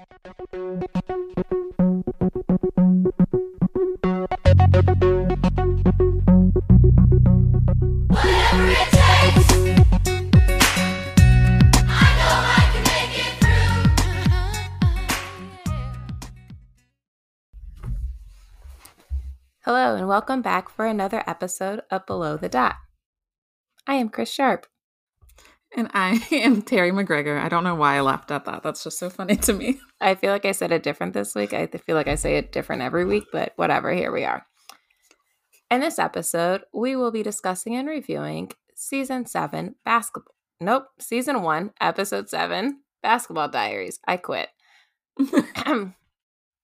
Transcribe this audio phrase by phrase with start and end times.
[0.00, 0.08] Hello,
[19.96, 22.76] and welcome back for another episode of Below the Dot.
[23.86, 24.69] I am Chris Sharp.
[25.76, 27.40] And I am Terri McGregor.
[27.40, 28.62] I don't know why I laughed at that.
[28.62, 29.80] That's just so funny to me.
[30.00, 31.52] I feel like I said it different this week.
[31.52, 34.46] I feel like I say it different every week, but whatever, here we are.
[35.70, 40.34] In this episode, we will be discussing and reviewing season seven basketball.
[40.60, 44.00] Nope, season one, episode seven, basketball diaries.
[44.06, 44.48] I quit.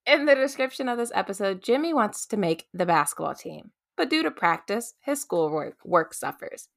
[0.06, 4.22] In the description of this episode, Jimmy wants to make the basketball team, but due
[4.22, 6.68] to practice, his schoolwork work suffers.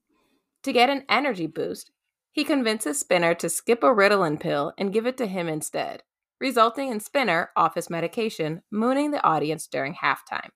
[0.63, 1.91] To get an energy boost,
[2.39, 6.03] he convinces Spinner to skip a Ritalin pill and give it to him instead,
[6.39, 10.51] resulting in Spinner, off his medication, mooning the audience during halftime.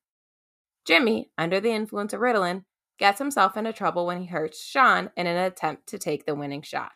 [0.87, 2.63] Jimmy, under the influence of Ritalin,
[2.99, 6.61] gets himself into trouble when he hurts Sean in an attempt to take the winning
[6.61, 6.93] shot.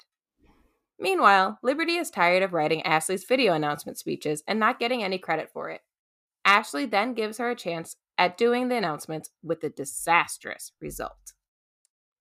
[0.98, 5.50] Meanwhile, Liberty is tired of writing Ashley's video announcement speeches and not getting any credit
[5.52, 5.82] for it.
[6.46, 11.34] Ashley then gives her a chance at doing the announcements with a disastrous result.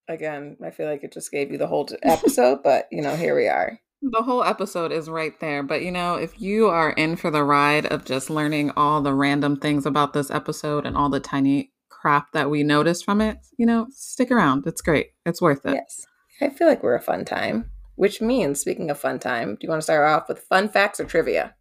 [0.09, 3.35] Again, I feel like it just gave you the whole episode, but you know, here
[3.35, 3.81] we are.
[4.03, 5.63] The whole episode is right there.
[5.63, 9.15] But you know, if you are in for the ride of just learning all the
[9.15, 13.39] random things about this episode and all the tiny crap that we noticed from it,
[13.59, 14.67] you know, stick around.
[14.67, 15.11] It's great.
[15.25, 15.75] It's worth it.
[15.75, 16.07] Yes.
[16.41, 17.71] I feel like we're a fun time.
[17.97, 21.01] Which means, speaking of fun time, do you want to start off with fun facts
[21.01, 21.55] or trivia?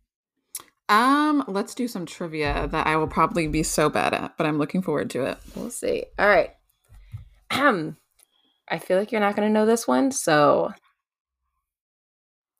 [0.89, 4.59] Um, let's do some trivia that I will probably be so bad at, but I'm
[4.59, 5.37] looking forward to it.
[5.55, 6.03] We'll see.
[6.19, 6.53] All right.
[7.49, 7.97] Um,
[8.69, 10.73] I feel like you're not going to know this one, so.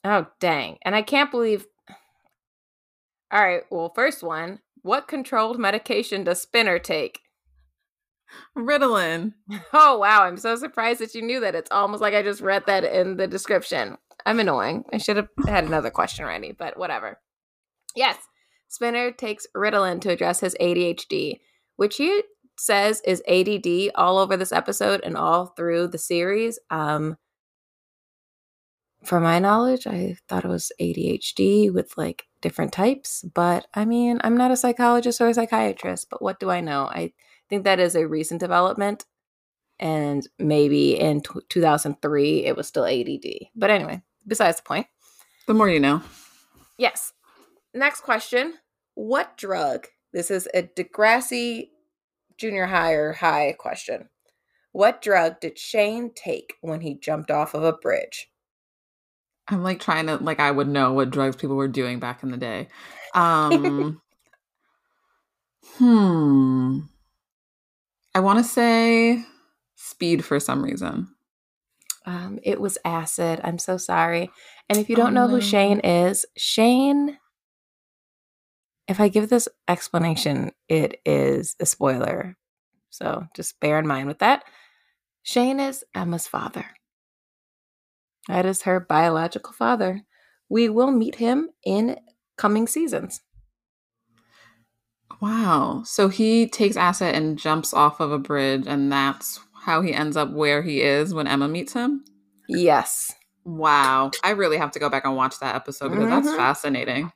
[0.03, 0.77] Oh, dang.
[0.83, 1.65] And I can't believe.
[3.31, 3.63] All right.
[3.71, 4.59] Well, first one.
[4.81, 7.21] What controlled medication does Spinner take?
[8.57, 9.33] Ritalin.
[9.73, 10.23] Oh, wow.
[10.23, 11.55] I'm so surprised that you knew that.
[11.55, 13.97] It's almost like I just read that in the description.
[14.25, 14.85] I'm annoying.
[14.93, 17.19] I should have had another question ready, but whatever.
[17.95, 18.17] Yes,
[18.67, 21.39] Spinner takes Ritalin to address his ADHD,
[21.75, 22.23] which he
[22.57, 26.59] says is ADD all over this episode and all through the series.
[26.69, 27.17] Um,
[29.03, 34.19] for my knowledge, I thought it was ADHD with like different types, but I mean,
[34.23, 36.85] I'm not a psychologist or a psychiatrist, but what do I know?
[36.85, 37.13] I
[37.49, 39.05] think that is a recent development.
[39.79, 43.49] And maybe in t- 2003, it was still ADD.
[43.55, 44.87] But anyway, besides the point.
[45.47, 46.01] The more you know.
[46.77, 47.13] Yes.
[47.73, 48.55] Next question.
[48.95, 49.87] What drug?
[50.13, 51.69] This is a Degrassi
[52.37, 54.09] junior high or high question.
[54.71, 58.29] What drug did Shane take when he jumped off of a bridge?
[59.47, 62.31] I'm like trying to like I would know what drugs people were doing back in
[62.31, 62.67] the day.
[63.13, 64.01] Um
[65.77, 66.81] Hmm.
[68.13, 69.23] I want to say
[69.75, 71.09] speed for some reason.
[72.05, 73.41] Um, it was acid.
[73.43, 74.29] I'm so sorry.
[74.69, 77.17] And if you don't oh, know who Shane is, Shane,
[78.87, 82.37] if I give this explanation, it is a spoiler.
[82.89, 84.43] So just bear in mind with that.
[85.23, 86.65] Shane is Emma's father.
[88.27, 90.01] That is her biological father.
[90.49, 91.97] We will meet him in
[92.37, 93.21] coming seasons.
[95.21, 95.83] Wow.
[95.85, 100.15] So he takes acid and jumps off of a bridge, and that's how he ends
[100.15, 102.03] up where he is when Emma meets him?
[102.47, 103.11] Yes.
[103.43, 104.11] Wow.
[104.23, 106.25] I really have to go back and watch that episode because mm-hmm.
[106.25, 107.11] that's fascinating.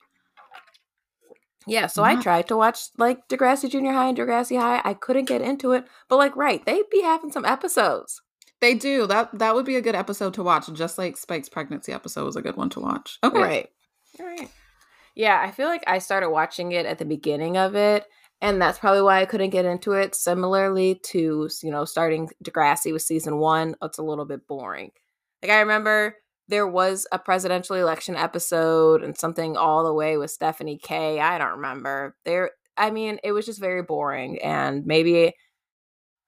[1.70, 2.22] Yeah, so I mm-hmm.
[2.22, 4.82] tried to watch like Degrassi Junior High and Degrassi High.
[4.84, 8.22] I couldn't get into it, but like, right, they'd be having some episodes.
[8.60, 9.06] They do.
[9.06, 10.72] That that would be a good episode to watch.
[10.74, 13.20] Just like Spike's pregnancy episode was a good one to watch.
[13.24, 13.70] Okay, right,
[14.20, 14.50] right.
[15.16, 18.06] Yeah, I feel like I started watching it at the beginning of it,
[18.42, 20.16] and that's probably why I couldn't get into it.
[20.16, 24.92] Similarly to you know starting Degrassi with season one, it's a little bit boring.
[25.44, 26.16] Like I remember
[26.50, 31.20] there was a presidential election episode and something all the way with Stephanie K.
[31.20, 32.16] I don't remember.
[32.26, 35.34] There, I mean, it was just very boring, and maybe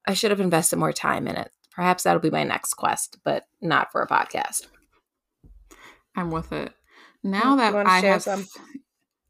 [0.07, 1.51] I should have invested more time in it.
[1.71, 4.67] Perhaps that'll be my next quest, but not for a podcast.
[6.15, 6.71] I'm with it.
[7.23, 8.47] Now that I have some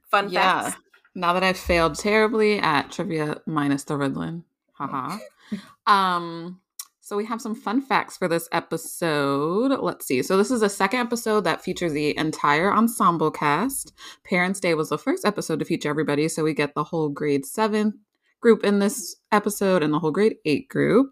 [0.09, 0.77] fun yeah, facts.
[1.15, 4.43] Now that I've failed terribly at trivia minus the Ritalin.
[4.73, 5.19] Haha.
[5.87, 6.60] um
[7.01, 9.71] so we have some fun facts for this episode.
[9.81, 10.21] Let's see.
[10.21, 13.91] So this is the second episode that features the entire ensemble cast.
[14.23, 17.45] Parents' Day was the first episode to feature everybody, so we get the whole grade
[17.45, 17.99] 7
[18.39, 21.11] group in this episode and the whole grade 8 group.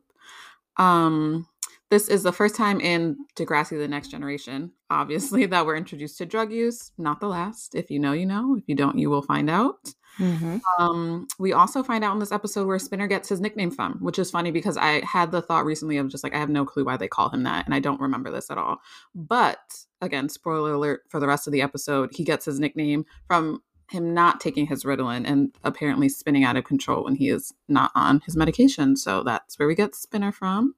[0.77, 1.47] Um
[1.89, 6.25] This is the first time in Degrassi The Next Generation, obviously, that we're introduced to
[6.25, 6.91] drug use.
[6.99, 7.73] Not the last.
[7.73, 8.55] If you know, you know.
[8.57, 9.95] If you don't, you will find out.
[10.19, 10.57] Mm-hmm.
[10.77, 14.19] Um, we also find out in this episode where Spinner gets his nickname from, which
[14.19, 16.83] is funny because I had the thought recently of just like, I have no clue
[16.85, 18.81] why they call him that, and I don't remember this at all.
[19.15, 19.59] But
[20.01, 24.13] again, spoiler alert for the rest of the episode, he gets his nickname from him
[24.13, 28.21] not taking his Ritalin and apparently spinning out of control when he is not on
[28.25, 28.95] his medication.
[28.95, 30.75] So that's where we get Spinner from.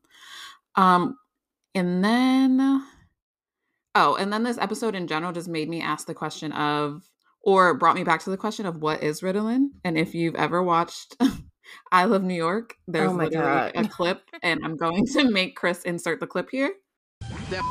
[0.75, 1.17] Um,
[1.75, 2.83] and then,
[3.95, 7.03] oh, and then this episode in general just made me ask the question of,
[7.43, 9.67] or brought me back to the question of what is Ritalin?
[9.83, 11.15] And if you've ever watched
[11.91, 13.85] I Love New York, there's Oh my literally God.
[13.85, 16.71] a clip, and I'm going to make Chris insert the clip here.
[17.49, 17.63] That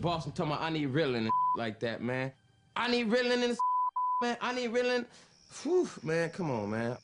[0.00, 2.32] Boston told me I need Ritalin and like that, man.
[2.76, 3.58] I need Ritalin in this
[4.22, 4.36] man.
[4.40, 5.06] I need Ritalin.
[5.62, 6.96] Whew, man, come on, man.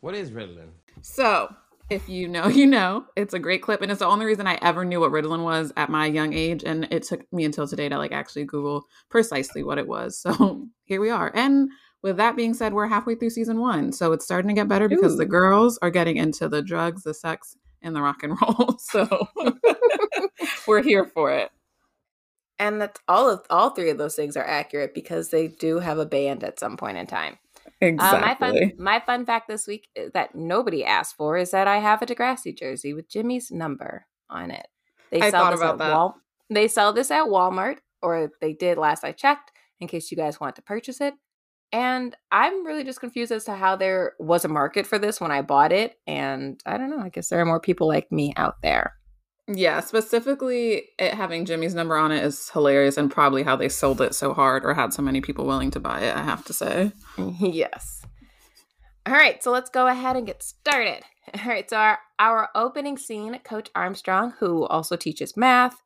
[0.00, 0.70] What is Ritalin?
[1.02, 1.54] So,
[1.90, 3.04] if you know, you know.
[3.16, 5.72] It's a great clip, and it's the only reason I ever knew what Ritalin was
[5.76, 6.62] at my young age.
[6.64, 10.24] And it took me until today to like actually Google precisely what it was.
[10.30, 11.32] So here we are.
[11.34, 11.70] And
[12.02, 14.88] with that being said, we're halfway through season one, so it's starting to get better
[14.88, 18.76] because the girls are getting into the drugs, the sex, and the rock and roll.
[18.78, 19.28] So
[20.68, 21.50] we're here for it.
[22.58, 25.98] And that's all of all three of those things are accurate because they do have
[25.98, 27.38] a band at some point in time.
[27.98, 31.78] Uh, my fun my fun fact this week that nobody asked for is that I
[31.78, 34.68] have a Degrassi jersey with Jimmy's number on it.
[35.10, 35.92] They I sell this about at.
[35.92, 36.16] Wal-
[36.50, 40.40] they sell this at Walmart, or they did last I checked, in case you guys
[40.40, 41.14] want to purchase it.
[41.72, 45.30] And I'm really just confused as to how there was a market for this when
[45.30, 45.98] I bought it.
[46.06, 46.98] And I don't know.
[46.98, 48.94] I guess there are more people like me out there.
[49.52, 54.00] Yeah, specifically it having Jimmy's number on it is hilarious and probably how they sold
[54.00, 56.52] it so hard or had so many people willing to buy it, I have to
[56.52, 56.92] say.
[57.18, 58.02] yes.
[59.06, 61.02] All right, so let's go ahead and get started.
[61.34, 65.82] All right, so our, our opening scene, Coach Armstrong, who also teaches math,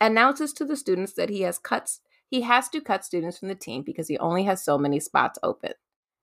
[0.00, 3.56] announces to the students that he has cuts he has to cut students from the
[3.56, 5.72] team because he only has so many spots open.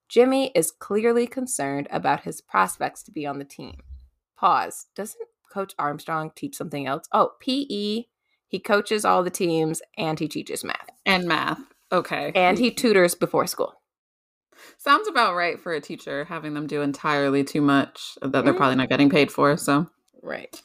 [0.08, 3.82] Jimmy is clearly concerned about his prospects to be on the team.
[4.38, 4.86] Pause.
[4.96, 7.08] Doesn't Coach Armstrong teach something else?
[7.12, 8.04] Oh, PE.
[8.48, 10.88] He coaches all the teams and he teaches math.
[11.04, 11.60] And math.
[11.92, 12.32] Okay.
[12.36, 13.74] And he tutors before school.
[14.78, 18.58] Sounds about right for a teacher having them do entirely too much that they're Mm.
[18.58, 19.58] probably not getting paid for.
[19.58, 19.88] So,
[20.22, 20.62] Right.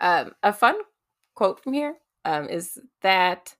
[0.00, 0.74] Um, a fun
[1.36, 3.54] quote from here um, is that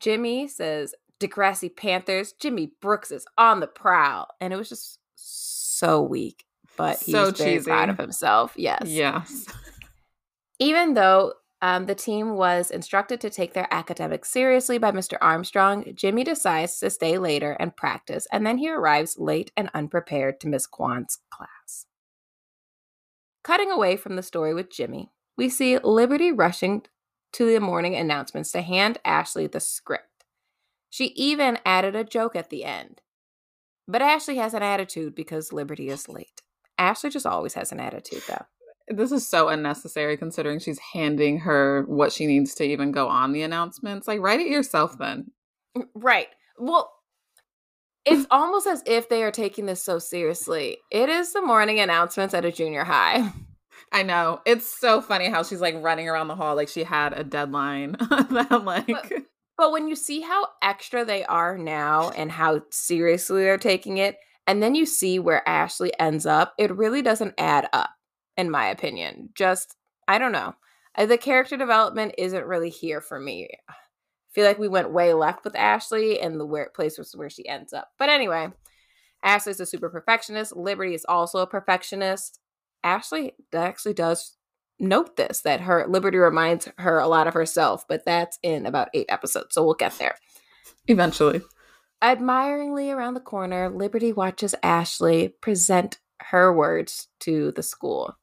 [0.00, 4.28] Jimmy says, Degrassi Panthers, Jimmy Brooks is on the prowl.
[4.40, 6.44] And it was just so weak,
[6.76, 7.70] but he's So very cheesy.
[7.70, 8.54] proud of himself.
[8.56, 8.82] Yes.
[8.86, 9.46] yes.
[10.62, 15.16] Even though um, the team was instructed to take their academics seriously by Mr.
[15.20, 20.38] Armstrong, Jimmy decides to stay later and practice, and then he arrives late and unprepared
[20.38, 21.86] to Miss Kwan's class.
[23.42, 26.82] Cutting away from the story with Jimmy, we see Liberty rushing
[27.32, 30.24] to the morning announcements to hand Ashley the script.
[30.90, 33.00] She even added a joke at the end.
[33.88, 36.40] But Ashley has an attitude because Liberty is late.
[36.78, 38.46] Ashley just always has an attitude, though.
[38.88, 43.32] This is so unnecessary considering she's handing her what she needs to even go on
[43.32, 44.06] the announcements.
[44.08, 45.30] Like, write it yourself then.
[45.94, 46.28] Right.
[46.58, 46.92] Well,
[48.04, 50.78] it's almost as if they are taking this so seriously.
[50.90, 53.32] It is the morning announcements at a junior high.
[53.92, 54.40] I know.
[54.46, 57.92] It's so funny how she's like running around the hall like she had a deadline.
[58.10, 59.12] that like But-
[59.58, 64.16] But when you see how extra they are now and how seriously they're taking it,
[64.46, 67.90] and then you see where Ashley ends up, it really doesn't add up,
[68.36, 69.30] in my opinion.
[69.34, 69.76] Just,
[70.08, 70.54] I don't know.
[70.98, 73.48] The character development isn't really here for me.
[73.68, 73.74] I
[74.32, 77.48] feel like we went way left with Ashley, and the where place was where she
[77.48, 77.88] ends up.
[77.98, 78.48] But anyway,
[79.22, 80.56] Ashley's a super perfectionist.
[80.56, 82.40] Liberty is also a perfectionist.
[82.84, 84.36] Ashley actually does
[84.80, 88.88] note this that her Liberty reminds her a lot of herself, but that's in about
[88.94, 90.16] eight episodes, so we'll get there.
[90.88, 91.42] eventually.
[92.02, 98.16] Admiringly around the corner, Liberty watches Ashley present her words to the school.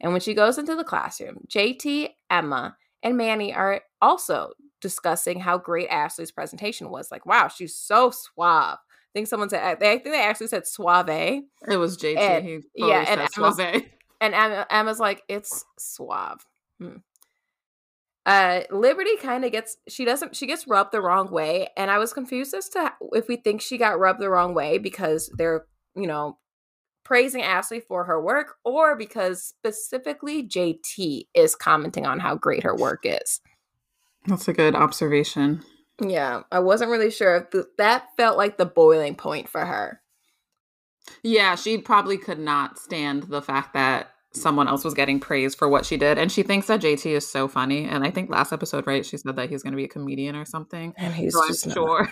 [0.00, 4.50] And when she goes into the classroom, JT, Emma, and Manny are also
[4.80, 7.10] discussing how great Ashley's presentation was.
[7.10, 8.78] Like, wow, she's so suave.
[8.78, 11.08] I think someone said, I think they actually said suave.
[11.08, 12.16] It was JT.
[12.18, 13.82] And- yeah, and Emma's- suave.
[14.20, 16.44] And Emma, Emma's like, it's suave.
[16.80, 16.96] Hmm.
[18.24, 21.98] Uh, Liberty kind of gets she doesn't she gets rubbed the wrong way, and I
[21.98, 25.64] was confused as to if we think she got rubbed the wrong way because they're
[25.94, 26.36] you know
[27.06, 32.74] praising Ashley for her work, or because specifically JT is commenting on how great her
[32.74, 33.40] work is.
[34.26, 35.62] That's a good observation.
[36.04, 40.02] Yeah, I wasn't really sure if th- that felt like the boiling point for her.
[41.22, 45.68] Yeah, she probably could not stand the fact that someone else was getting praise for
[45.68, 46.18] what she did.
[46.18, 47.84] And she thinks that JT is so funny.
[47.84, 50.34] And I think last episode, right, she said that he's going to be a comedian
[50.34, 50.92] or something.
[50.96, 52.10] And he's so I'm sure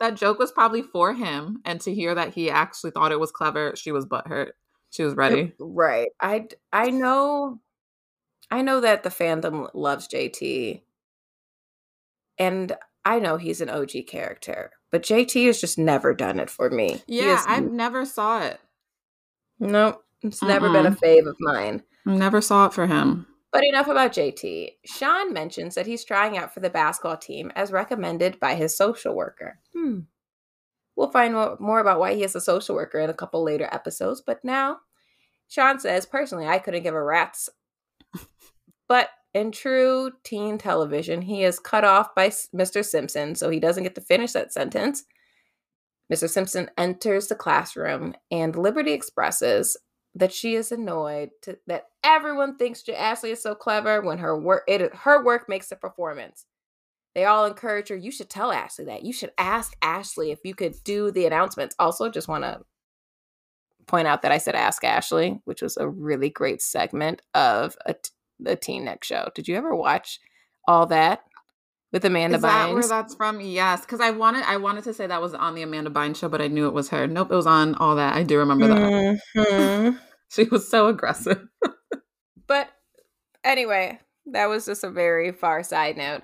[0.00, 1.60] that joke was probably for him.
[1.64, 4.50] And to hear that he actually thought it was clever, she was butthurt.
[4.90, 5.52] She was ready.
[5.58, 6.08] Right.
[6.20, 7.60] I I know
[8.50, 10.82] I know that the fandom loves JT.
[12.38, 16.70] And I know he's an OG character, but JT has just never done it for
[16.70, 17.02] me.
[17.06, 18.60] Yeah, has- I never saw it.
[19.58, 21.82] no, it's never been a fave of mine.
[22.06, 23.26] Never saw it for him.
[23.50, 24.72] But enough about JT.
[24.84, 29.14] Sean mentions that he's trying out for the basketball team as recommended by his social
[29.14, 29.58] worker.
[29.74, 30.00] Hmm.
[30.96, 33.68] We'll find mo- more about why he is a social worker in a couple later
[33.72, 34.78] episodes, but now
[35.48, 37.48] Sean says, personally, I couldn't give a rat's.
[38.88, 42.82] But in true teen television, he is cut off by Mr.
[42.84, 45.04] Simpson, so he doesn't get to finish that sentence.
[46.12, 46.28] Mr.
[46.28, 49.76] Simpson enters the classroom, and Liberty expresses
[50.14, 54.64] that she is annoyed to, that everyone thinks Ashley is so clever when her work
[54.66, 56.46] it her work makes the performance.
[57.14, 57.96] They all encourage her.
[57.96, 59.02] You should tell Ashley that.
[59.02, 61.74] You should ask Ashley if you could do the announcements.
[61.78, 62.60] Also, just want to
[63.86, 67.94] point out that I said ask Ashley, which was a really great segment of a,
[67.94, 68.10] t-
[68.46, 69.30] a TeenNick show.
[69.34, 70.20] Did you ever watch
[70.68, 71.24] all that
[71.90, 73.40] with Amanda Is that where that's from?
[73.40, 76.28] Yes, because I wanted I wanted to say that was on the Amanda Bynes show,
[76.28, 77.06] but I knew it was her.
[77.06, 78.14] Nope, it was on all that.
[78.14, 79.20] I do remember that.
[79.36, 79.98] Mhm.
[80.34, 81.46] She was so aggressive.
[82.46, 82.70] But
[83.44, 84.00] anyway,
[84.32, 86.22] that was just a very far side note.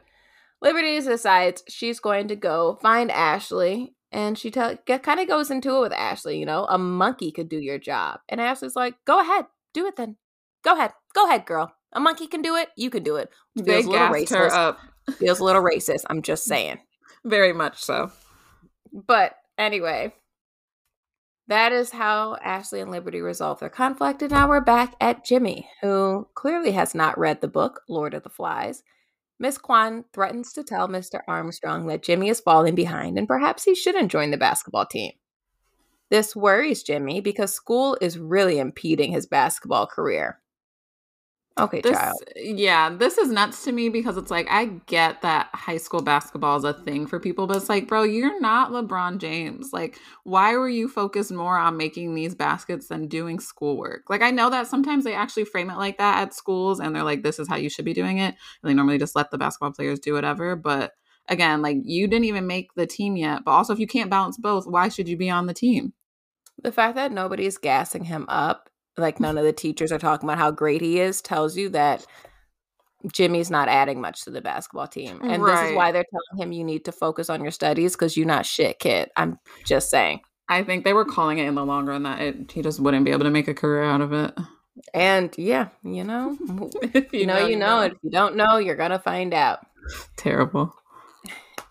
[0.62, 5.76] Liberty decides she's going to go find Ashley, and she tell kind of goes into
[5.76, 6.38] it with Ashley.
[6.38, 9.44] You know, a monkey could do your job, and Ashley's like, "Go ahead,
[9.74, 10.16] do it then.
[10.64, 11.74] Go ahead, go ahead, girl.
[11.92, 12.70] A monkey can do it.
[12.74, 14.76] You can do it." They Feels a little racist.
[15.18, 16.04] Feels a little racist.
[16.08, 16.78] I'm just saying.
[17.24, 18.12] very much so.
[18.92, 20.14] But anyway,
[21.48, 24.22] that is how Ashley and Liberty resolve their conflict.
[24.22, 28.22] And now we're back at Jimmy, who clearly has not read the book, Lord of
[28.22, 28.82] the Flies.
[29.38, 31.20] Miss Kwan threatens to tell Mr.
[31.28, 35.12] Armstrong that Jimmy is falling behind and perhaps he shouldn't join the basketball team.
[36.10, 40.40] This worries Jimmy because school is really impeding his basketball career.
[41.56, 42.18] Okay, This, child.
[42.34, 46.56] yeah, this is nuts to me because it's like I get that high school basketball
[46.56, 49.70] is a thing for people, but it's like, bro, you're not LeBron James.
[49.72, 54.10] Like, why were you focused more on making these baskets than doing schoolwork?
[54.10, 57.04] Like, I know that sometimes they actually frame it like that at schools, and they're
[57.04, 59.38] like, this is how you should be doing it, and they normally just let the
[59.38, 60.56] basketball players do whatever.
[60.56, 60.92] But
[61.28, 63.44] again, like, you didn't even make the team yet.
[63.44, 65.92] But also, if you can't balance both, why should you be on the team?
[66.62, 70.38] The fact that nobody's gassing him up, like none of the teachers are talking about
[70.38, 72.06] how great he is, tells you that
[73.12, 75.20] Jimmy's not adding much to the basketball team.
[75.22, 78.16] And this is why they're telling him you need to focus on your studies because
[78.16, 79.10] you're not shit, kid.
[79.16, 80.20] I'm just saying.
[80.48, 83.04] I think they were calling it in the long run that it, he just wouldn't
[83.04, 84.38] be able to make a career out of it.
[84.92, 86.36] And yeah, you know,
[86.82, 87.82] if you know, you know.
[87.82, 89.60] If you don't know, you're going to find out.
[90.16, 90.74] Terrible.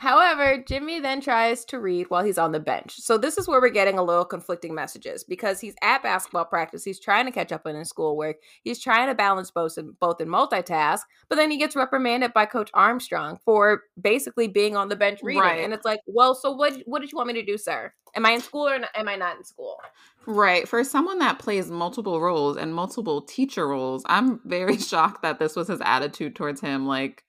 [0.04, 2.96] However, Jimmy then tries to read while he's on the bench.
[3.00, 6.84] So this is where we're getting a little conflicting messages because he's at basketball practice,
[6.84, 10.20] he's trying to catch up on his schoolwork, he's trying to balance both in, both
[10.20, 14.98] in multitask, but then he gets reprimanded by Coach Armstrong for basically being on the
[14.98, 15.64] bench reading, Right.
[15.64, 16.74] and it's like, well, so what?
[16.86, 17.94] What did you want me to do, sir?
[18.14, 19.78] Am I in school or am I not in school?
[20.26, 20.68] Right.
[20.68, 25.56] For someone that plays multiple roles and multiple teacher roles, I'm very shocked that this
[25.56, 27.24] was his attitude towards him, like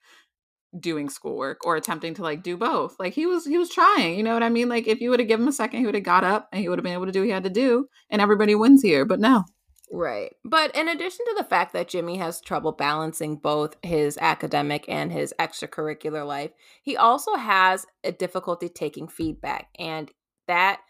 [0.79, 2.95] doing schoolwork or attempting to like do both.
[2.99, 4.69] Like he was he was trying, you know what I mean?
[4.69, 6.61] Like if you would have given him a second, he would have got up and
[6.61, 8.81] he would have been able to do what he had to do and everybody wins
[8.81, 9.05] here.
[9.05, 9.45] But no.
[9.91, 10.33] Right.
[10.43, 15.11] But in addition to the fact that Jimmy has trouble balancing both his academic and
[15.11, 16.51] his extracurricular life,
[16.81, 19.69] he also has a difficulty taking feedback.
[19.77, 20.11] And
[20.47, 20.81] that,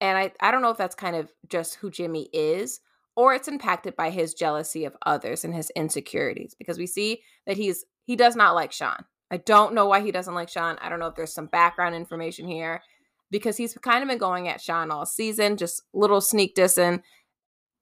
[0.00, 2.80] and I, I don't know if that's kind of just who Jimmy is
[3.16, 7.56] or it's impacted by his jealousy of others and his insecurities because we see that
[7.56, 9.04] he's, he does not like Sean.
[9.32, 10.78] I don't know why he doesn't like Sean.
[10.80, 12.82] I don't know if there's some background information here
[13.30, 17.02] because he's kind of been going at Sean all season, just little sneak dissing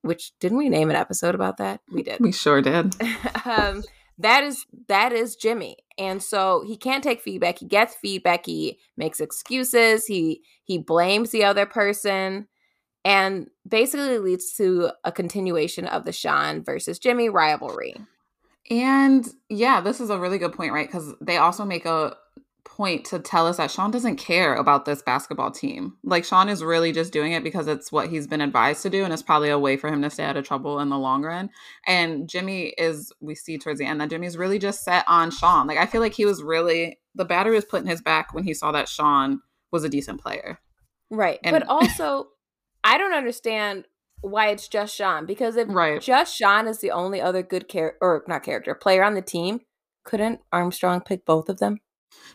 [0.02, 1.80] which didn't we name an episode about that?
[1.90, 2.20] We did.
[2.20, 2.94] We sure did.
[3.44, 3.82] um,
[4.18, 7.58] that is that is Jimmy, and so he can't take feedback.
[7.58, 8.46] He gets feedback.
[8.46, 10.06] He makes excuses.
[10.06, 12.48] He he blames the other person,
[13.04, 17.94] and basically leads to a continuation of the Sean versus Jimmy rivalry.
[18.70, 20.86] And yeah, this is a really good point, right?
[20.86, 22.16] Because they also make a
[22.64, 25.96] point to tell us that Sean doesn't care about this basketball team.
[26.04, 29.02] Like Sean is really just doing it because it's what he's been advised to do,
[29.02, 31.22] and it's probably a way for him to stay out of trouble in the long
[31.22, 31.50] run.
[31.86, 35.66] And Jimmy is, we see towards the end that Jimmy's really just set on Sean.
[35.66, 38.44] Like I feel like he was really the battery was put in his back when
[38.44, 39.40] he saw that Sean
[39.72, 40.60] was a decent player.
[41.10, 41.40] Right.
[41.42, 42.28] And- but also,
[42.84, 43.86] I don't understand
[44.22, 45.26] why it's just Sean.
[45.26, 46.00] Because if Right.
[46.00, 49.60] just Sean is the only other good character, or not character, player on the team,
[50.04, 51.78] couldn't Armstrong pick both of them?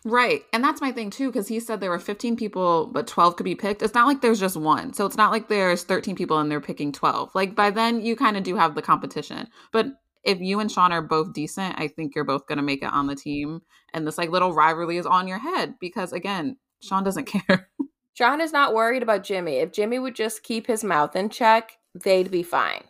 [0.04, 0.44] Right.
[0.54, 3.44] And that's my thing too, because he said there were 15 people, but 12 could
[3.44, 3.82] be picked.
[3.82, 4.94] It's not like there's just one.
[4.94, 7.34] So it's not like there's 13 people and they're picking 12.
[7.36, 9.48] Like by then, you kind of do have the competition.
[9.72, 9.88] But
[10.24, 12.92] if you and Sean are both decent, I think you're both going to make it
[12.92, 13.62] on the team.
[13.94, 17.70] And this like little rivalry is on your head because again, Sean doesn't care.
[18.16, 19.58] Sean is not worried about Jimmy.
[19.58, 22.86] If Jimmy would just keep his mouth in check, they'd be fine.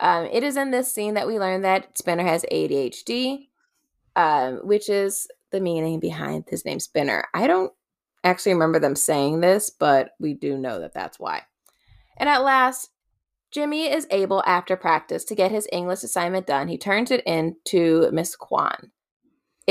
[0.00, 3.48] Um, it is in this scene that we learn that Spinner has ADHD,
[4.16, 7.28] um, which is the meaning behind his name Spinner.
[7.34, 7.74] I don't
[8.24, 11.42] actually remember them saying this, but we do know that that's why.
[12.16, 12.88] And at last,
[13.50, 16.68] Jimmy is able, after practice, to get his English assignment done.
[16.68, 18.92] He turns it in to Miss Kwan.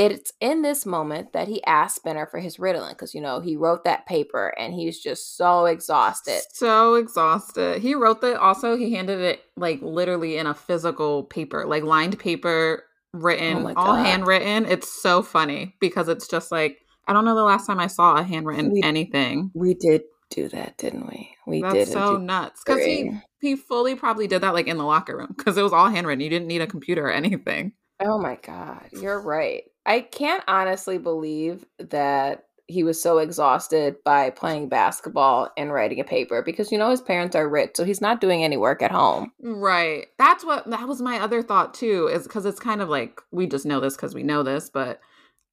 [0.00, 3.54] It's in this moment that he asks Spinner for his Ritalin because, you know, he
[3.54, 6.40] wrote that paper and he's just so exhausted.
[6.54, 7.82] So exhausted.
[7.82, 12.18] He wrote that also, he handed it like literally in a physical paper, like lined
[12.18, 14.64] paper written, Oh all handwritten.
[14.64, 18.16] It's so funny because it's just like, I don't know the last time I saw
[18.16, 19.50] a handwritten We- anything.
[19.54, 21.34] We did do that, didn't we?
[21.46, 21.64] We did.
[21.64, 21.92] That's did.
[21.92, 22.62] so do nuts.
[22.64, 25.72] Because he he fully probably did that like in the locker room because it was
[25.72, 26.22] all handwritten.
[26.22, 27.72] You didn't need a computer or anything.
[28.02, 29.64] Oh my God, you're right.
[29.90, 36.04] I can't honestly believe that he was so exhausted by playing basketball and writing a
[36.04, 38.92] paper because, you know, his parents are rich, so he's not doing any work at
[38.92, 39.32] home.
[39.42, 40.06] Right.
[40.16, 43.48] That's what that was my other thought too, is because it's kind of like we
[43.48, 45.00] just know this because we know this, but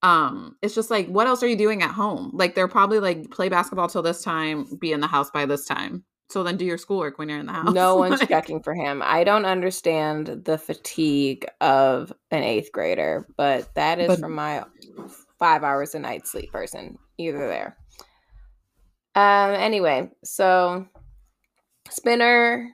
[0.04, 2.30] um it's just like what else are you doing at home?
[2.32, 5.66] Like they're probably like play basketball till this time, be in the house by this
[5.66, 6.04] time.
[6.30, 7.74] So then do your schoolwork when you're in the house.
[7.74, 9.02] No one's checking for him.
[9.06, 14.64] I don't understand the fatigue of an eighth grader, but that is But- from my
[15.40, 16.98] five hours a night sleep person.
[17.18, 17.78] Either there.
[19.16, 19.54] Um.
[19.56, 20.86] Anyway, so
[21.90, 22.70] Spinner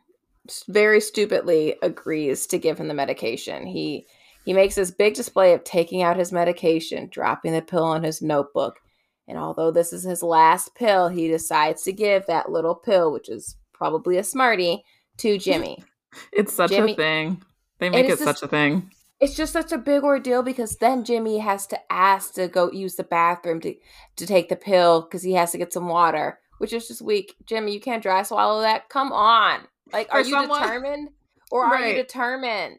[0.68, 3.66] very stupidly agrees to give him the medication.
[3.66, 4.06] He
[4.44, 8.22] he makes this big display of taking out his medication, dropping the pill on his
[8.22, 8.82] notebook.
[9.28, 13.30] And although this is his last pill, he decides to give that little pill, which
[13.30, 14.84] is probably a smartie,
[15.18, 15.84] to Jimmy.
[16.32, 17.42] It's such Jimmy- a thing.
[17.80, 18.92] They make it such a thing.
[19.20, 22.96] it's just such a big ordeal because then Jimmy has to ask to go use
[22.96, 23.74] the bathroom to
[24.18, 27.34] to take the pill because he has to get some water, which is just weak.
[27.48, 28.90] Jimmy, you can't dry swallow that.
[28.90, 31.10] Come on, like, For are you someone- determined
[31.52, 32.78] or are you determined?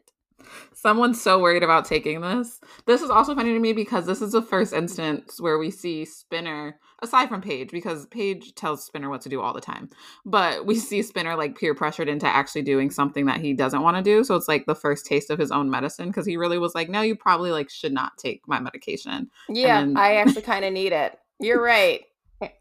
[0.73, 2.59] Someone's so worried about taking this.
[2.85, 6.05] This is also funny to me because this is the first instance where we see
[6.05, 9.89] Spinner, aside from Paige, because Paige tells Spinner what to do all the time.
[10.25, 13.97] But we see Spinner like peer pressured into actually doing something that he doesn't want
[13.97, 14.23] to do.
[14.23, 16.89] So it's like the first taste of his own medicine because he really was like,
[16.89, 19.29] no, you probably like should not take my medication.
[19.49, 21.17] Yeah, then- I actually kind of need it.
[21.39, 22.01] You're right.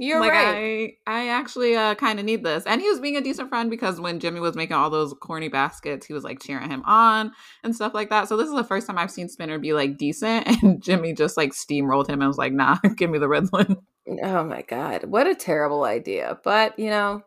[0.00, 0.94] You're like right.
[1.06, 2.64] I, I actually uh, kind of need this.
[2.64, 5.48] And he was being a decent friend because when Jimmy was making all those corny
[5.48, 7.32] baskets, he was like cheering him on
[7.62, 8.26] and stuff like that.
[8.26, 11.36] So this is the first time I've seen Spinner be like decent, and Jimmy just
[11.36, 13.76] like steamrolled him and was like, "Nah, give me the Ritalin."
[14.22, 16.38] Oh my god, what a terrible idea.
[16.42, 17.22] But, you know,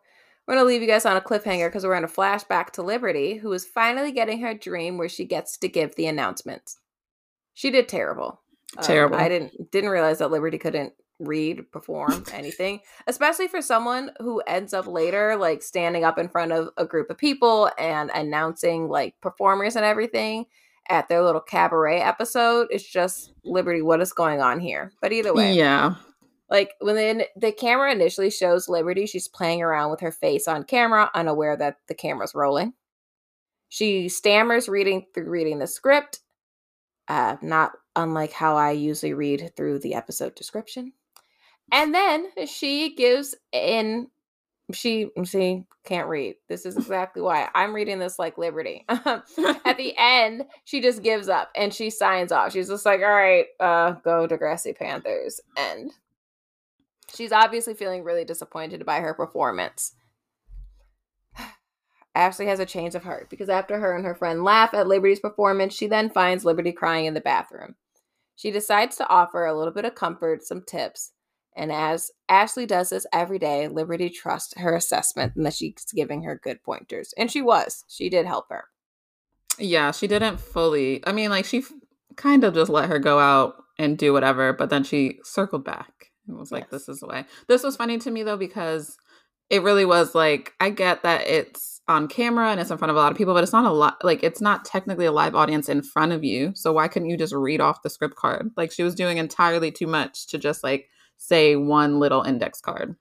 [0.48, 2.82] we're going to leave you guys on a cliffhanger because we're in a flashback to
[2.82, 6.80] Liberty, who is finally getting her dream where she gets to give the announcements.
[7.54, 8.42] She did terrible.
[8.76, 9.18] Um, Terrible.
[9.18, 14.74] I didn't didn't realize that Liberty couldn't read, perform anything, especially for someone who ends
[14.74, 19.16] up later like standing up in front of a group of people and announcing like
[19.22, 20.46] performers and everything
[20.90, 22.68] at their little cabaret episode.
[22.70, 24.92] It's just Liberty, what is going on here?
[25.02, 25.96] But either way, Yeah,
[26.50, 30.64] like when the, the camera initially shows Liberty, she's playing around with her face on
[30.64, 32.74] camera, unaware that the camera's rolling.
[33.70, 36.20] She stammers reading through reading the script,
[37.08, 40.94] uh, not unlike how I usually read through the episode description.
[41.72, 44.08] And then she gives in.
[44.72, 46.36] She she can't read.
[46.48, 48.86] This is exactly why I'm reading this like Liberty.
[48.90, 52.54] At the end, she just gives up and she signs off.
[52.54, 55.92] She's just like, "All right, uh, go Degrassi Panthers." And
[57.14, 59.94] she's obviously feeling really disappointed by her performance.
[62.16, 65.20] Ashley has a change of heart because after her and her friend laugh at Liberty's
[65.20, 67.76] performance, she then finds Liberty crying in the bathroom.
[68.36, 71.12] She decides to offer a little bit of comfort, some tips,
[71.56, 76.24] and as Ashley does this every day, Liberty trusts her assessment and that she's giving
[76.24, 77.14] her good pointers.
[77.18, 77.84] And she was.
[77.88, 78.66] She did help her.
[79.60, 79.92] yeah.
[79.92, 81.06] She didn't fully.
[81.06, 81.72] I mean, like she f-
[82.16, 86.12] kind of just let her go out and do whatever, but then she circled back
[86.28, 86.72] and was like, Yes.
[86.72, 88.98] "This is the way." This was funny to me though because
[89.50, 92.96] it really was like I get that it's on camera and it's in front of
[92.96, 93.98] a lot of people, but it's not a lot.
[94.04, 96.54] Like it's not technically a live audience in front of you.
[96.56, 98.52] So why couldn't you just read off the script card?
[98.56, 100.88] Like she was doing entirely too much to just like
[101.24, 102.96] say one little index card.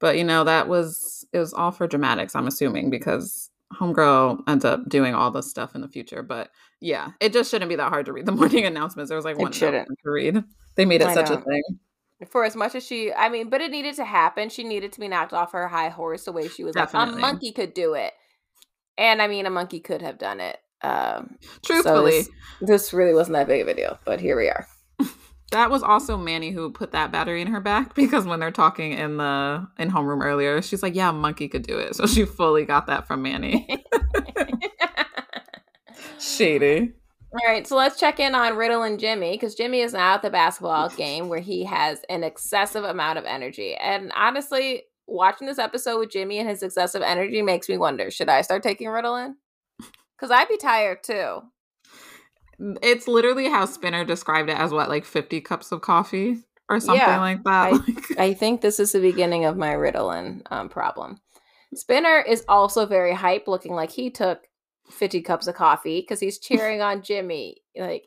[0.00, 4.64] But you know that was it was all for dramatics, I'm assuming, because Homegirl ends
[4.64, 6.22] up doing all this stuff in the future.
[6.22, 9.08] But yeah, it just shouldn't be that hard to read the morning announcements.
[9.08, 10.44] There was like one to read.
[10.76, 11.62] They made it I such a thing.
[12.28, 14.48] For as much as she, I mean, but it needed to happen.
[14.48, 17.06] She needed to be knocked off her high horse the way she was like, a
[17.06, 18.12] monkey could do it.
[18.96, 20.58] And I mean, a monkey could have done it.
[20.80, 22.28] Um, so Truthfully, this,
[22.60, 24.66] this really wasn't that big of a deal, but here we are.
[25.50, 28.92] That was also Manny who put that battery in her back because when they're talking
[28.92, 32.64] in the in homeroom earlier, she's like, "Yeah, monkey could do it." So she fully
[32.64, 33.68] got that from Manny.
[36.18, 36.92] Shady.
[37.32, 40.22] All right, so let's check in on Riddle and Jimmy because Jimmy is now at
[40.22, 43.74] the basketball game where he has an excessive amount of energy.
[43.74, 48.28] And honestly, watching this episode with Jimmy and his excessive energy makes me wonder should
[48.28, 49.34] I start taking Ritalin?
[50.16, 51.40] Because I'd be tired too.
[52.82, 57.00] It's literally how Spinner described it as what, like 50 cups of coffee or something
[57.00, 57.66] Yeah, like that.
[57.66, 61.20] I- Like- I think this is the beginning of my Ritalin um, problem.
[61.74, 64.46] Spinner is also very hype, looking like he took
[64.90, 67.56] 50 cups of coffee because he's cheering on Jimmy.
[67.76, 68.04] Like,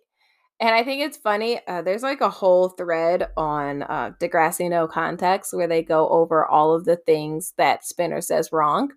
[0.60, 1.60] and I think it's funny.
[1.68, 6.46] Uh, there's like a whole thread on uh, Degrassi No Context where they go over
[6.48, 8.92] all of the things that Spinner says wrong.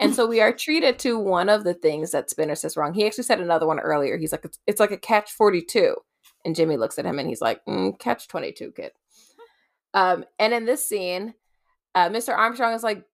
[0.00, 2.94] And so we are treated to one of the things that Spinner says wrong.
[2.94, 4.16] He actually said another one earlier.
[4.16, 5.94] He's like, it's, it's like a catch 42.
[6.44, 8.92] And Jimmy looks at him and he's like, mm, catch 22, kid.
[9.92, 11.34] Um, and in this scene,
[11.94, 12.34] uh, Mr.
[12.34, 13.04] Armstrong is like,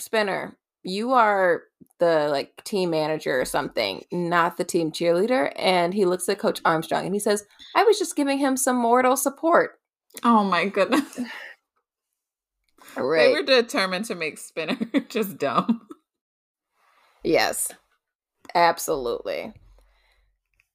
[0.00, 1.62] Spinner, you are
[2.00, 5.52] the like team manager or something, not the team cheerleader.
[5.56, 7.44] And he looks at Coach Armstrong and he says,
[7.76, 9.78] I was just giving him some mortal support.
[10.24, 11.20] oh my goodness.
[12.96, 13.28] Right.
[13.28, 14.78] They were determined to make Spinner
[15.08, 15.88] just dumb.
[17.22, 17.72] Yes,
[18.54, 19.52] absolutely.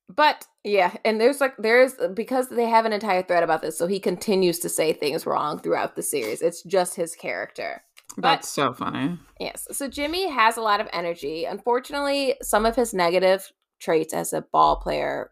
[0.10, 3.86] But yeah, and there's like there's because they have an entire thread about this, so
[3.86, 6.41] he continues to say things wrong throughout the series.
[6.41, 7.84] It's just his character.
[8.17, 9.19] That's so funny.
[9.39, 9.67] Yes.
[9.71, 11.45] So Jimmy has a lot of energy.
[11.45, 15.32] Unfortunately, some of his negative traits as a ball player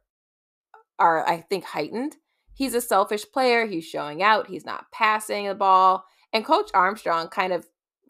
[1.00, 2.18] are, I think, heightened.
[2.54, 3.66] He's a selfish player.
[3.66, 4.48] He's showing out.
[4.48, 6.06] He's not passing the ball.
[6.38, 7.66] And Coach Armstrong kind of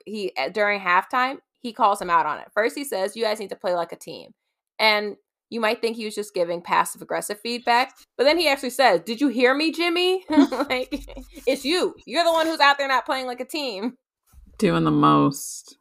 [0.05, 2.49] he uh, during halftime he calls him out on it.
[2.53, 4.31] First, he says, "You guys need to play like a team,"
[4.77, 5.15] and
[5.49, 8.99] you might think he was just giving passive aggressive feedback, but then he actually says,
[9.05, 10.25] "Did you hear me, Jimmy?
[10.29, 10.89] like
[11.47, 11.95] it's you.
[12.05, 13.95] You're the one who's out there not playing like a team."
[14.57, 15.77] Doing the most.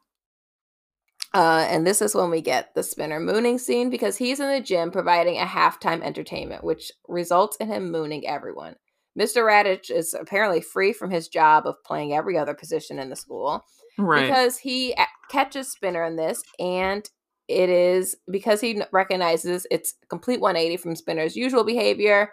[1.33, 4.61] Uh, and this is when we get the spinner mooning scene because he's in the
[4.61, 8.77] gym providing a halftime entertainment, which results in him mooning everyone.
[9.17, 9.43] Mr.
[9.45, 13.63] Raditch is apparently free from his job of playing every other position in the school
[13.97, 14.27] Right.
[14.27, 14.95] because he
[15.29, 17.09] catches Spinner in this, and
[17.47, 22.31] it is because he recognizes it's complete 180 from Spinner's usual behavior.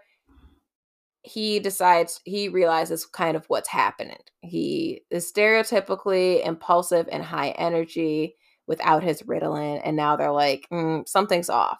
[1.22, 4.18] He decides, he realizes kind of what's happening.
[4.42, 11.08] He is stereotypically impulsive and high energy without his Ritalin, and now they're like, mm,
[11.08, 11.78] something's off.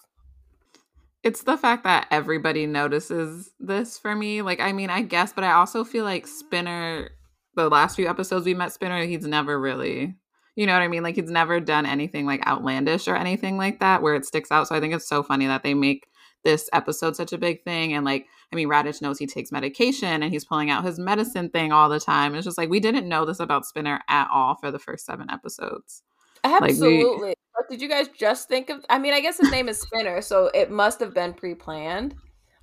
[1.25, 4.43] It's the fact that everybody notices this for me.
[4.43, 7.09] Like, I mean, I guess, but I also feel like Spinner,
[7.55, 10.15] the last few episodes we met Spinner, he's never really,
[10.55, 11.03] you know what I mean?
[11.03, 14.69] Like, he's never done anything like outlandish or anything like that where it sticks out.
[14.69, 16.07] So I think it's so funny that they make
[16.45, 17.95] this episode such a big thing.
[17.95, 21.49] And like, I mean, Raditch knows he takes medication and he's pulling out his medicine
[21.49, 22.35] thing all the time.
[22.35, 25.31] It's just like, we didn't know this about Spinner at all for the first seven
[25.31, 26.03] episodes.
[26.45, 27.35] we- Absolutely.
[27.57, 28.85] But did you guys just think of?
[28.89, 32.15] I mean, I guess his name is Spinner, so it must have been pre-planned.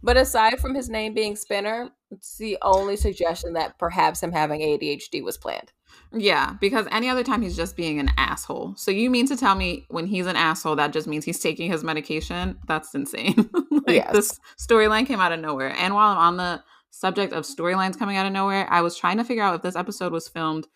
[0.03, 4.61] But aside from his name being Spinner, it's the only suggestion that perhaps him having
[4.61, 5.71] ADHD was planned.
[6.11, 8.73] Yeah, because any other time he's just being an asshole.
[8.77, 11.71] So you mean to tell me when he's an asshole, that just means he's taking
[11.71, 12.57] his medication?
[12.67, 13.49] That's insane.
[13.71, 14.11] like Yes.
[14.11, 15.73] this storyline came out of nowhere.
[15.77, 19.17] And while I'm on the subject of storylines coming out of nowhere, I was trying
[19.17, 20.67] to figure out if this episode was filmed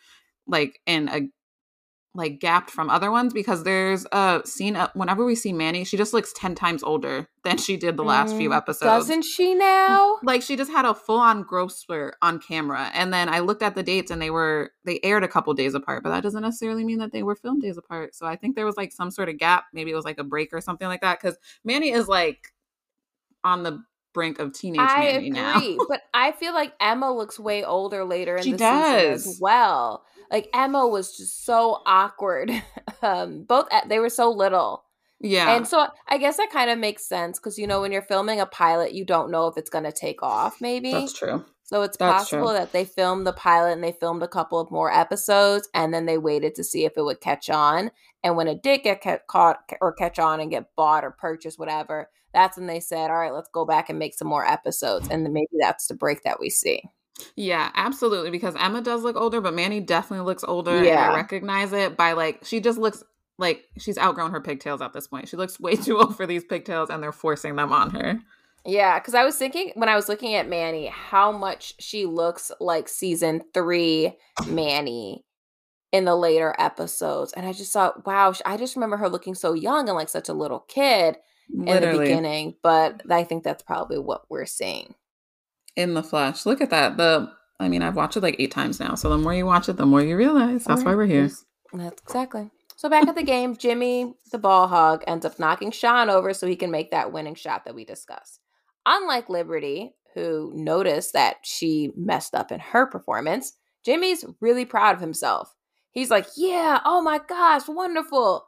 [0.48, 1.22] like in a
[2.16, 5.98] like gapped from other ones because there's a scene uh, whenever we see Manny, she
[5.98, 9.54] just looks 10 times older than she did the last few Mm, episodes Doesn't she
[9.54, 10.18] now?
[10.24, 13.62] like she just had a full on growth spurt on camera and then i looked
[13.62, 16.42] at the dates and they were they aired a couple days apart but that doesn't
[16.42, 19.12] necessarily mean that they were filmed days apart so i think there was like some
[19.12, 21.92] sort of gap maybe it was like a break or something like that because manny
[21.92, 22.54] is like
[23.44, 27.38] on the brink of teenage I manny agree, now but I feel like Emma looks
[27.40, 30.06] way older later in She the season as well.
[30.32, 32.52] Like Emma was just so awkward.
[33.02, 34.84] um, both they were so little.
[35.20, 38.02] yeah And so I guess that kind of makes sense because you know when you're
[38.02, 40.62] filming a pilot, you don't know if it's going to take off.
[40.62, 41.82] Maybe that's true so.
[41.82, 42.58] It's that's possible true.
[42.58, 46.06] that they filmed the pilot and they filmed a couple of more episodes, and then
[46.06, 47.92] they waited to see if it would catch on.
[48.24, 51.58] And when it did get ca- caught or catch on and get bought or purchased,
[51.58, 55.08] whatever, that's when they said, "All right, let's go back and make some more episodes."
[55.10, 56.84] And then maybe that's the break that we see.
[57.36, 58.30] Yeah, absolutely.
[58.30, 60.84] Because Emma does look older, but Manny definitely looks older.
[60.84, 61.06] Yeah.
[61.06, 63.04] And I recognize it by like she just looks
[63.38, 65.28] like she's outgrown her pigtails at this point.
[65.28, 68.20] She looks way too old for these pigtails and they're forcing them on her.
[68.66, 72.52] Yeah, because I was thinking when I was looking at Manny, how much she looks
[72.60, 75.24] like season three Manny
[75.92, 77.32] in the later episodes.
[77.34, 80.30] And I just thought, wow, I just remember her looking so young and like such
[80.30, 81.18] a little kid
[81.50, 81.76] Literally.
[81.76, 82.56] in the beginning.
[82.64, 84.96] But I think that's probably what we're seeing.
[85.76, 86.46] In the flesh.
[86.46, 86.98] Look at that.
[86.98, 88.96] The I mean, I've watched it like eight times now.
[88.96, 90.66] So the more you watch it, the more you realize.
[90.66, 90.92] That's right.
[90.92, 91.30] why we're here.
[91.74, 92.50] That's exactly.
[92.76, 96.48] So back at the game, Jimmy, the ball hog, ends up knocking Sean over so
[96.48, 98.42] he can make that winning shot that we discussed.
[98.86, 103.54] Unlike Liberty, who noticed that she messed up in her performance,
[103.86, 105.56] Jimmy's really proud of himself.
[105.92, 108.46] He's like, Yeah, oh my gosh, wonderful.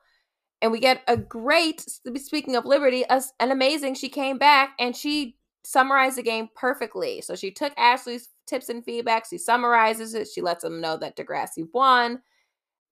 [0.61, 1.85] And we get a great,
[2.15, 5.37] speaking of Liberty, an amazing, she came back and she
[5.67, 7.19] summarized the game perfectly.
[7.19, 11.17] So she took Ashley's tips and feedback, she summarizes it, she lets them know that
[11.17, 12.21] Degrassi won.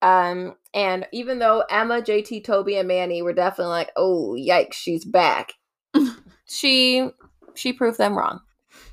[0.02, 5.06] Um, and even though Emma, JT, Toby, and Manny were definitely like, oh yikes, she's
[5.06, 5.54] back.
[6.46, 7.10] she
[7.54, 8.42] she proved them wrong.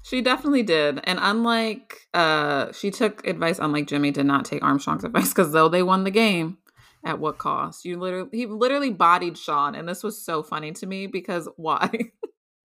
[0.05, 1.01] She definitely did.
[1.03, 5.69] And unlike uh she took advice unlike Jimmy did not take Armstrong's advice because though
[5.69, 6.59] they won the game,
[7.05, 7.85] at what cost?
[7.85, 11.91] You literally he literally bodied Sean and this was so funny to me because why?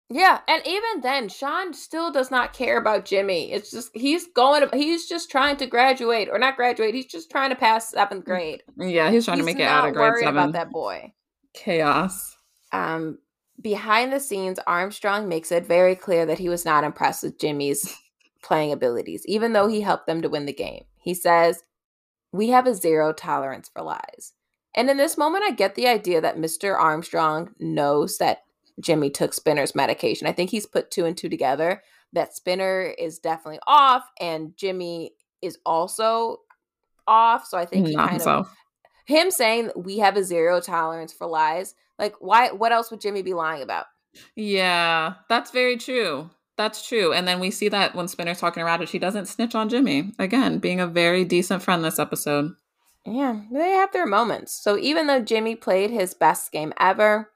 [0.09, 3.51] Yeah, and even then Sean still does not care about Jimmy.
[3.51, 7.49] It's just he's going he's just trying to graduate or not graduate, he's just trying
[7.49, 8.63] to pass 7th grade.
[8.77, 10.29] Yeah, he's trying he's to make it out of grade 7.
[10.29, 11.13] about that boy.
[11.53, 12.37] Chaos.
[12.71, 13.17] Um
[13.61, 17.93] behind the scenes, Armstrong makes it very clear that he was not impressed with Jimmy's
[18.41, 20.85] playing abilities, even though he helped them to win the game.
[20.97, 21.63] He says,
[22.31, 24.33] We have a zero tolerance for lies.
[24.73, 26.79] And in this moment, I get the idea that Mr.
[26.79, 28.43] Armstrong knows that
[28.81, 30.27] Jimmy took Spinner's medication.
[30.27, 31.81] I think he's put two and two together
[32.13, 35.11] that Spinner is definitely off and Jimmy
[35.41, 36.37] is also
[37.07, 37.45] off.
[37.45, 38.31] So I think he Not kind so.
[38.31, 38.49] of
[39.05, 42.51] him saying we have a zero tolerance for lies like, why?
[42.51, 43.85] What else would Jimmy be lying about?
[44.35, 46.29] Yeah, that's very true.
[46.57, 47.13] That's true.
[47.13, 50.11] And then we see that when Spinner's talking around it, she doesn't snitch on Jimmy.
[50.17, 52.53] Again, being a very decent friend this episode.
[53.05, 54.51] Yeah, they have their moments.
[54.53, 57.31] So even though Jimmy played his best game ever,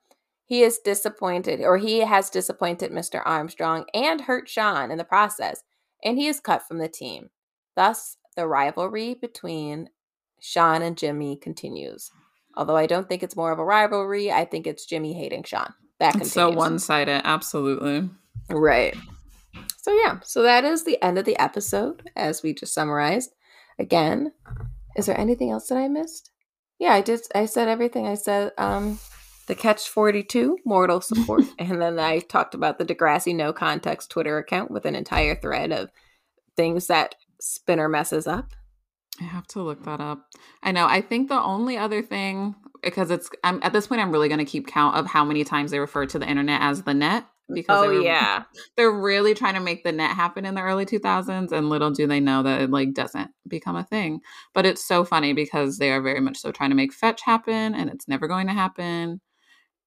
[0.52, 3.22] he is disappointed, or he has disappointed Mr.
[3.24, 5.64] Armstrong and hurt Sean in the process,
[6.04, 7.30] and he is cut from the team.
[7.78, 9.92] Thus, the rivalry between
[10.42, 12.12] Sean and Jimmy continues.
[12.54, 15.74] Although I don't think it's more of a rivalry, I think it's Jimmy hating Sean.
[16.00, 16.34] That continues.
[16.34, 18.10] so one sided, absolutely.
[18.50, 18.98] Right.
[19.78, 23.32] So yeah, so that is the end of the episode, as we just summarized.
[23.80, 24.34] Again,
[24.98, 26.30] is there anything else that I missed?
[26.78, 27.22] Yeah, I did.
[27.34, 28.06] I said everything.
[28.06, 29.00] I said um,
[29.52, 34.10] the Catch Forty Two mortal support, and then I talked about the Degrassi No Context
[34.10, 35.92] Twitter account with an entire thread of
[36.56, 38.54] things that Spinner messes up.
[39.20, 40.26] I have to look that up.
[40.64, 40.86] I know.
[40.88, 44.40] I think the only other thing, because it's I'm, at this point, I'm really going
[44.40, 47.26] to keep count of how many times they refer to the internet as the net.
[47.54, 48.44] Because oh they're, yeah,
[48.78, 52.08] they're really trying to make the net happen in the early 2000s, and little do
[52.08, 54.22] they know that it like doesn't become a thing.
[54.54, 57.76] But it's so funny because they are very much so trying to make fetch happen,
[57.76, 59.20] and it's never going to happen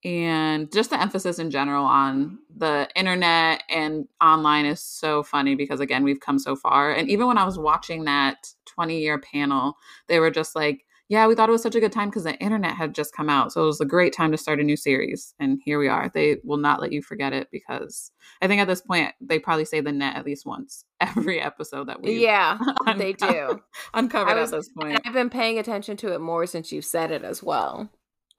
[0.04, 5.80] and just the emphasis in general on the internet and online is so funny because
[5.80, 6.92] again we've come so far.
[6.92, 9.74] And even when i was watching that 20 year panel
[10.08, 12.34] they were just like yeah we thought it was such a good time because the
[12.36, 13.52] internet had just come out.
[13.52, 15.34] So it was a great time to start a new series.
[15.38, 16.10] And here we are.
[16.12, 18.10] They will not let you forget it because
[18.42, 21.88] i think at this point they probably say the net at least once every episode
[21.88, 22.58] that we yeah
[22.96, 23.60] they do.
[23.94, 25.00] uncovered was, at this point.
[25.04, 27.90] I've been paying attention to it more since you've said it as well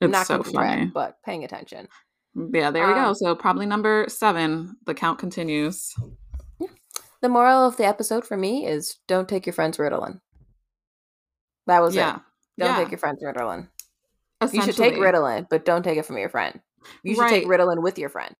[0.05, 1.87] it's not so funny, but paying attention.
[2.35, 3.13] Yeah, there we um, go.
[3.13, 4.75] So probably number seven.
[4.85, 5.93] The count continues.
[7.21, 10.19] The moral of the episode for me is don't take your friend's Ritalin.
[11.67, 12.17] That was yeah.
[12.17, 12.21] it.
[12.59, 12.83] Don't yeah.
[12.83, 13.67] take your friend's Ritalin.
[14.53, 16.59] You should take Ritalin, but don't take it from your friend.
[17.03, 17.29] You should right.
[17.29, 18.35] take Ritalin with your friend,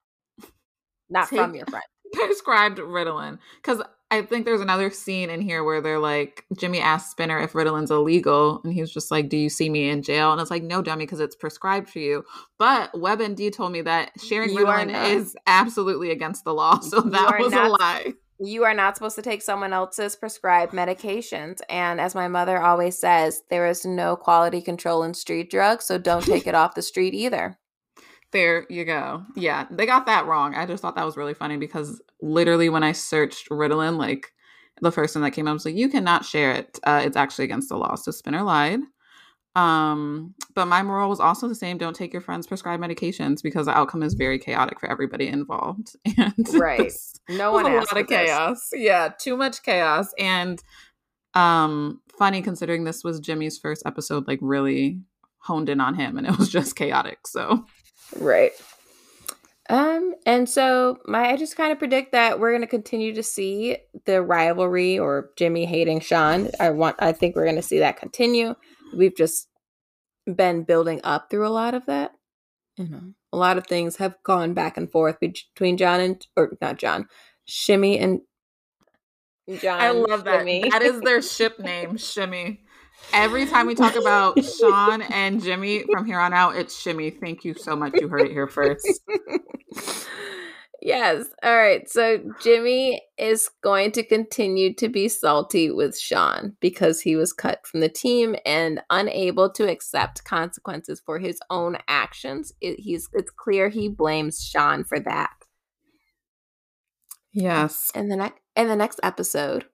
[1.09, 1.83] not take from your friend.
[2.13, 7.11] Prescribed Ritalin, because I think there's another scene in here where they're like, Jimmy asks
[7.11, 10.39] Spinner if Ritalin's illegal, and he's just like, "Do you see me in jail?" And
[10.39, 12.23] it's like, "No, dummy, because it's prescribed for you."
[12.59, 17.39] But WebMD told me that sharing you Ritalin is absolutely against the law, so that
[17.39, 18.13] was not, a lie.
[18.39, 22.97] You are not supposed to take someone else's prescribed medications, and as my mother always
[22.97, 26.81] says, there is no quality control in street drugs, so don't take it off the
[26.83, 27.57] street either.
[28.31, 29.23] There you go.
[29.35, 30.55] Yeah, they got that wrong.
[30.55, 34.31] I just thought that was really funny because literally when I searched Ritalin, like
[34.81, 36.79] the first thing that came up was like, you cannot share it.
[36.83, 37.95] Uh, it's actually against the law.
[37.95, 38.81] So Spinner lied.
[39.55, 43.67] Um, but my moral was also the same: don't take your friend's prescribed medications because
[43.67, 45.95] the outcome is very chaotic for everybody involved.
[46.17, 46.91] And Right.
[47.29, 47.91] No one asked.
[47.91, 48.17] a lot of this.
[48.17, 48.69] chaos.
[48.73, 50.13] Yeah, too much chaos.
[50.19, 50.61] And
[51.35, 54.99] um, funny considering this was Jimmy's first episode, like really
[55.37, 57.25] honed in on him, and it was just chaotic.
[57.25, 57.65] So
[58.17, 58.51] Right.
[59.69, 63.77] Um, and so my I just kind of predict that we're gonna continue to see
[64.05, 66.49] the rivalry or Jimmy hating Sean.
[66.59, 68.55] I want I think we're gonna see that continue.
[68.95, 69.47] We've just
[70.31, 72.11] been building up through a lot of that.
[72.77, 76.51] You know, a lot of things have gone back and forth between John and or
[76.61, 77.07] not John,
[77.45, 78.21] Shimmy and
[79.61, 79.79] John.
[79.81, 80.39] I love that.
[80.39, 80.69] Shimmy.
[80.69, 82.64] That is their ship name, Shimmy.
[83.13, 87.11] Every time we talk about Sean and Jimmy from here on out, it's Shimmy.
[87.11, 87.93] Thank you so much.
[87.95, 88.87] You heard it here first.
[90.81, 91.25] yes.
[91.41, 91.89] All right.
[91.89, 97.65] So Jimmy is going to continue to be salty with Sean because he was cut
[97.65, 102.51] from the team and unable to accept consequences for his own actions.
[102.59, 105.31] It, he's it's clear he blames Sean for that.
[107.31, 107.91] Yes.
[107.93, 109.65] And the next in the next episode,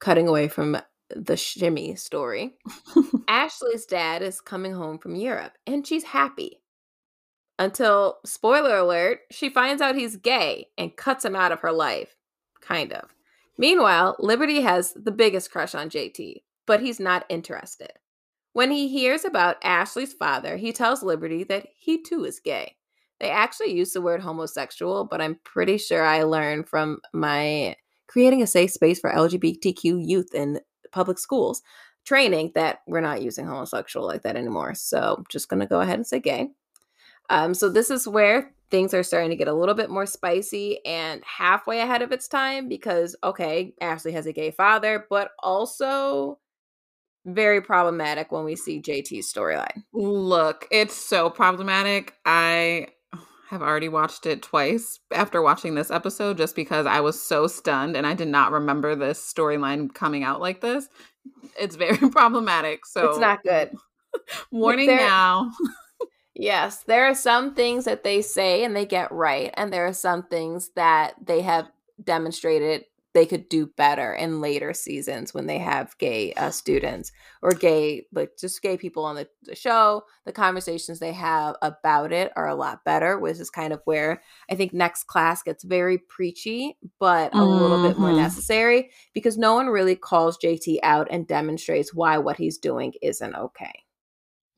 [0.00, 0.76] cutting away from
[1.10, 2.54] the Shimmy story,
[3.28, 6.62] Ashley's dad is coming home from Europe and she's happy.
[7.58, 12.14] Until, spoiler alert, she finds out he's gay and cuts him out of her life.
[12.60, 13.14] Kind of.
[13.56, 17.92] Meanwhile, Liberty has the biggest crush on JT, but he's not interested.
[18.52, 22.76] When he hears about Ashley's father, he tells Liberty that he too is gay.
[23.20, 27.76] They actually use the word homosexual, but I'm pretty sure I learned from my
[28.08, 30.60] creating a safe space for LGBTQ youth in
[30.96, 31.62] public schools
[32.06, 34.74] training that we're not using homosexual like that anymore.
[34.74, 36.48] So just gonna go ahead and say gay.
[37.28, 40.84] Um, so this is where things are starting to get a little bit more spicy
[40.86, 46.38] and halfway ahead of its time because okay, Ashley has a gay father, but also
[47.26, 49.82] very problematic when we see JT's storyline.
[49.92, 52.14] Look, it's so problematic.
[52.24, 52.86] I
[53.50, 57.96] have already watched it twice after watching this episode just because I was so stunned
[57.96, 60.88] and I did not remember this storyline coming out like this.
[61.58, 62.84] It's very problematic.
[62.86, 63.70] So it's not good.
[64.50, 65.50] warning there- now.
[66.38, 69.94] Yes, there are some things that they say and they get right, and there are
[69.94, 71.66] some things that they have
[72.04, 72.84] demonstrated
[73.16, 78.04] they could do better in later seasons when they have gay uh, students or gay,
[78.12, 80.02] like just gay people on the, the show.
[80.26, 84.20] The conversations they have about it are a lot better, which is kind of where
[84.50, 88.16] I think next class gets very preachy, but a little bit more Mhm.
[88.18, 93.34] necessary because no one really calls JT out and demonstrates why what he's doing isn't
[93.34, 93.84] okay.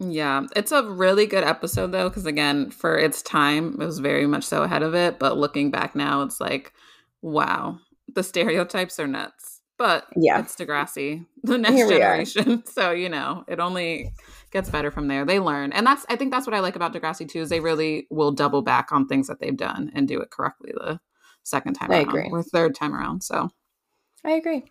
[0.01, 4.27] Yeah, it's a really good episode though, because again, for its time, it was very
[4.27, 5.19] much so ahead of it.
[5.19, 6.73] But looking back now, it's like,
[7.21, 7.79] wow,
[8.15, 9.61] the stereotypes are nuts.
[9.77, 10.41] But Yeah.
[10.41, 11.89] it's Degrassi, the next are.
[11.89, 12.65] generation.
[12.67, 14.13] So you know, it only
[14.51, 15.25] gets better from there.
[15.25, 17.43] They learn, and that's I think that's what I like about Degrassi too.
[17.43, 20.73] Is they really will double back on things that they've done and do it correctly
[20.75, 21.01] the
[21.45, 22.29] second time I around agree.
[22.31, 23.23] or third time around.
[23.23, 23.51] So
[24.25, 24.65] I agree.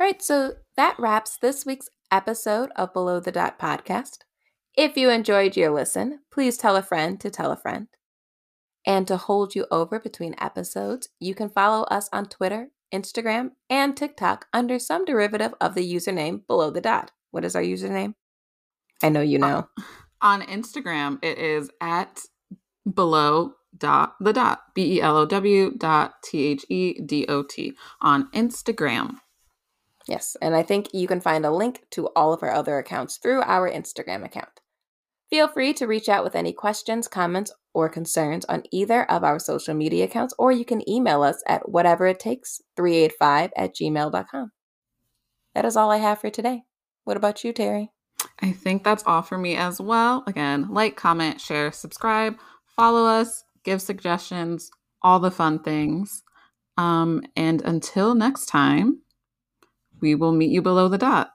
[0.00, 4.18] All right, so that wraps this week's episode of Below the Dot podcast.
[4.76, 7.88] If you enjoyed your listen, please tell a friend to tell a friend.
[8.86, 13.96] And to hold you over between episodes, you can follow us on Twitter, Instagram, and
[13.96, 17.12] TikTok under some derivative of the username Below the Dot.
[17.30, 18.14] What is our username?
[19.02, 19.68] I know you uh, know.
[20.20, 22.20] on Instagram, it is at
[22.92, 27.42] below dot the dot b e l o w dot t h e d o
[27.42, 29.16] t on Instagram.
[30.08, 33.18] Yes, and I think you can find a link to all of our other accounts
[33.18, 34.60] through our Instagram account.
[35.30, 39.38] Feel free to reach out with any questions, comments, or concerns on either of our
[39.38, 44.52] social media accounts, or you can email us at whatever it takes 385 at gmail.com.
[45.54, 46.64] That is all I have for today.
[47.04, 47.88] What about you, Terri?
[48.40, 50.24] I think that's all for me as well.
[50.26, 52.36] Again, like, comment, share, subscribe,
[52.76, 54.70] follow us, give suggestions,
[55.02, 56.22] all the fun things.
[56.76, 59.00] Um, and until next time,
[60.02, 61.30] we will meet you below the dot.